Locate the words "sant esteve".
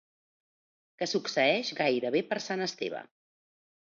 2.47-3.03